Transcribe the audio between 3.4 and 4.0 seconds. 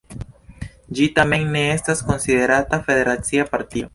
partio.